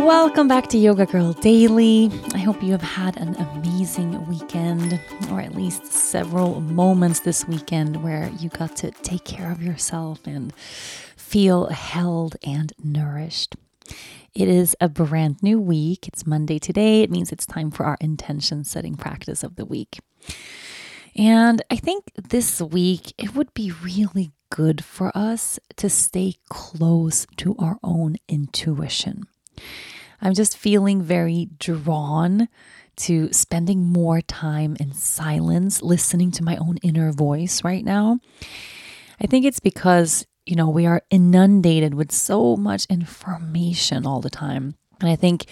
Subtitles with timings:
[0.00, 2.10] Welcome back to Yoga Girl Daily.
[2.32, 4.98] I hope you have had an amazing weekend,
[5.30, 10.26] or at least several moments this weekend where you got to take care of yourself
[10.26, 13.56] and feel held and nourished.
[14.34, 16.08] It is a brand new week.
[16.08, 17.02] It's Monday today.
[17.02, 20.00] It means it's time for our intention setting practice of the week.
[21.14, 27.26] And I think this week it would be really good for us to stay close
[27.36, 29.26] to our own intuition.
[30.22, 32.48] I'm just feeling very drawn
[32.96, 38.18] to spending more time in silence, listening to my own inner voice right now.
[39.20, 44.30] I think it's because, you know, we are inundated with so much information all the
[44.30, 44.74] time.
[45.00, 45.46] And I think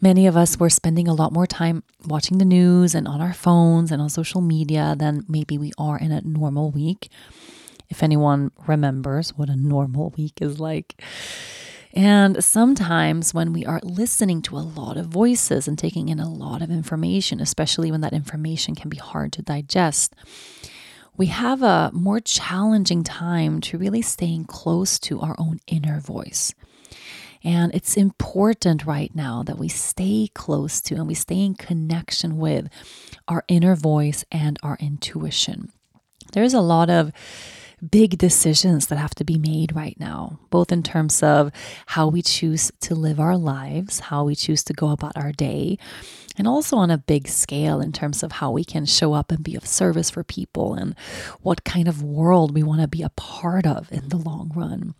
[0.00, 3.32] many of us were spending a lot more time watching the news and on our
[3.32, 7.08] phones and on social media than maybe we are in a normal week.
[7.88, 11.00] If anyone remembers what a normal week is like.
[11.94, 16.28] And sometimes when we are listening to a lot of voices and taking in a
[16.28, 20.14] lot of information, especially when that information can be hard to digest,
[21.16, 26.52] we have a more challenging time to really staying close to our own inner voice.
[27.44, 32.38] And it's important right now that we stay close to and we stay in connection
[32.38, 32.68] with
[33.28, 35.70] our inner voice and our intuition.
[36.32, 37.12] There's a lot of
[37.90, 41.50] big decisions that have to be made right now, both in terms of
[41.86, 45.78] how we choose to live our lives, how we choose to go about our day,
[46.36, 49.44] and also on a big scale in terms of how we can show up and
[49.44, 50.94] be of service for people and
[51.42, 54.94] what kind of world we want to be a part of in the long run.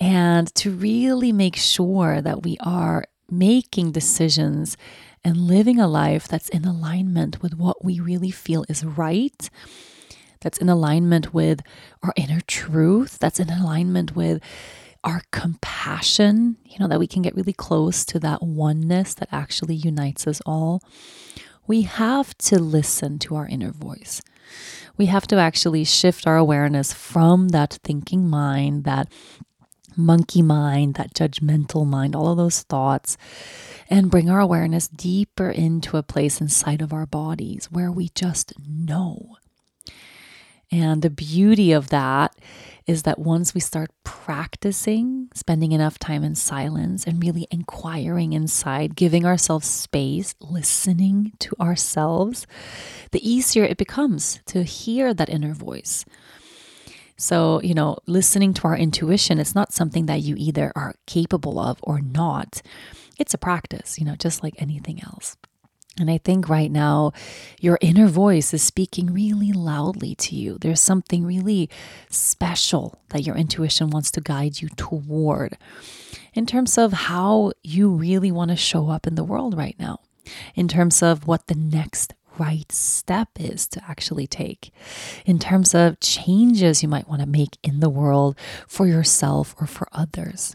[0.00, 4.76] And to really make sure that we are making decisions
[5.24, 9.50] and living a life that's in alignment with what we really feel is right
[10.40, 11.60] that's in alignment with
[12.02, 14.42] our inner truth, that's in alignment with
[15.04, 19.74] our compassion, you know, that we can get really close to that oneness that actually
[19.74, 20.82] unites us all.
[21.66, 24.20] We have to listen to our inner voice.
[24.96, 29.12] We have to actually shift our awareness from that thinking mind, that
[29.96, 33.16] monkey mind, that judgmental mind, all of those thoughts,
[33.90, 38.52] and bring our awareness deeper into a place inside of our bodies where we just
[38.66, 39.36] know.
[40.70, 42.36] And the beauty of that
[42.86, 48.96] is that once we start practicing spending enough time in silence and really inquiring inside,
[48.96, 52.46] giving ourselves space, listening to ourselves,
[53.12, 56.04] the easier it becomes to hear that inner voice.
[57.16, 61.58] So, you know, listening to our intuition, it's not something that you either are capable
[61.58, 62.62] of or not.
[63.18, 65.36] It's a practice, you know, just like anything else.
[66.00, 67.12] And I think right now,
[67.60, 70.58] your inner voice is speaking really loudly to you.
[70.60, 71.68] There's something really
[72.08, 75.58] special that your intuition wants to guide you toward
[76.34, 80.00] in terms of how you really want to show up in the world right now,
[80.54, 84.70] in terms of what the next right step is to actually take,
[85.26, 88.38] in terms of changes you might want to make in the world
[88.68, 90.54] for yourself or for others.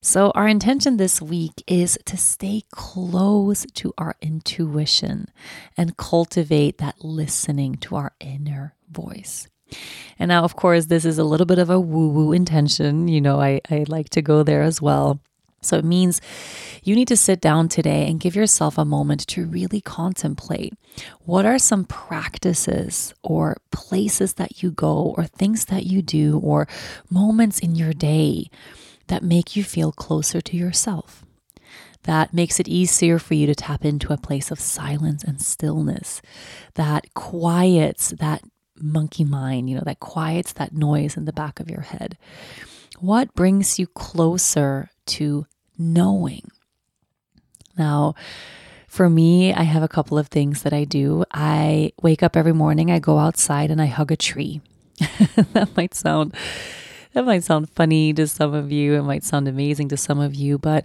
[0.00, 5.26] So, our intention this week is to stay close to our intuition
[5.76, 9.48] and cultivate that listening to our inner voice.
[10.16, 13.08] And now, of course, this is a little bit of a woo woo intention.
[13.08, 15.20] You know, I, I like to go there as well.
[15.62, 16.20] So it means
[16.84, 20.74] you need to sit down today and give yourself a moment to really contemplate
[21.24, 26.68] what are some practices or places that you go or things that you do or
[27.10, 28.48] moments in your day
[29.08, 31.24] that make you feel closer to yourself.
[32.04, 36.22] That makes it easier for you to tap into a place of silence and stillness
[36.74, 38.42] that quiets that
[38.80, 42.16] monkey mind, you know, that quiets that noise in the back of your head.
[43.00, 45.46] What brings you closer to
[45.76, 46.48] knowing?
[47.76, 48.14] Now,
[48.86, 51.24] for me, I have a couple of things that I do.
[51.32, 54.60] I wake up every morning, I go outside and I hug a tree.
[55.52, 56.34] that might sound
[57.12, 60.34] that might sound funny to some of you, it might sound amazing to some of
[60.34, 60.84] you, but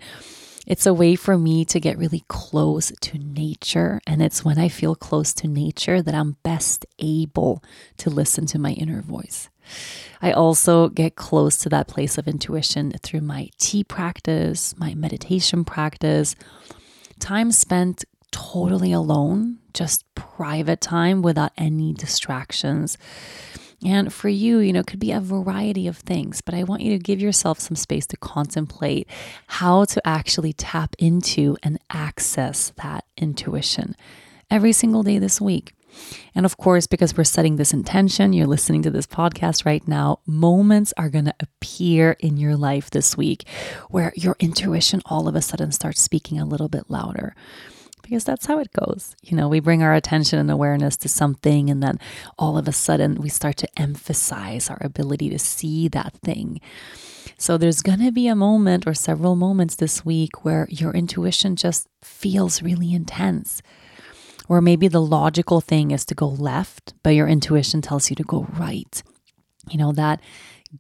[0.66, 4.00] it's a way for me to get really close to nature.
[4.08, 7.62] And it's when I feel close to nature that I'm best able
[7.98, 9.50] to listen to my inner voice.
[10.22, 15.66] I also get close to that place of intuition through my tea practice, my meditation
[15.66, 16.36] practice,
[17.20, 22.98] time spent totally alone, just private time without any distractions.
[23.86, 26.82] And for you, you know, it could be a variety of things, but I want
[26.82, 29.08] you to give yourself some space to contemplate
[29.48, 33.96] how to actually tap into and access that intuition
[34.50, 35.74] every single day this week.
[36.34, 40.20] And of course, because we're setting this intention, you're listening to this podcast right now,
[40.26, 43.48] moments are going to appear in your life this week
[43.90, 47.36] where your intuition all of a sudden starts speaking a little bit louder
[48.14, 49.16] because that's how it goes.
[49.24, 52.00] You know, we bring our attention and awareness to something, and then
[52.38, 56.62] all of a sudden we start to emphasize our ability to see that thing.
[57.40, 61.56] So there's going to be a moment or several moments this week where your intuition
[61.56, 63.64] just feels really intense.
[64.48, 68.24] Or maybe the logical thing is to go left, but your intuition tells you to
[68.24, 69.02] go right.
[69.72, 70.20] You know, that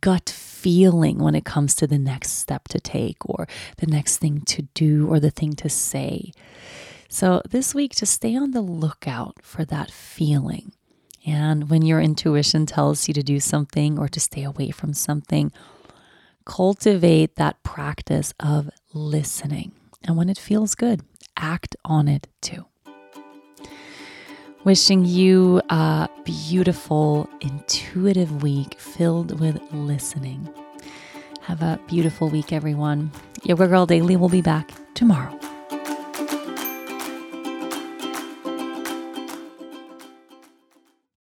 [0.02, 3.48] gut feeling when it comes to the next step to take or
[3.78, 6.32] the next thing to do or the thing to say.
[7.14, 10.72] So, this week, just stay on the lookout for that feeling.
[11.28, 15.52] And when your intuition tells you to do something or to stay away from something,
[16.44, 19.74] cultivate that practice of listening.
[20.02, 21.02] And when it feels good,
[21.38, 22.66] act on it too.
[24.64, 30.50] Wishing you a beautiful, intuitive week filled with listening.
[31.42, 33.12] Have a beautiful week, everyone.
[33.44, 35.43] Yoga Girl Daily will be back tomorrow.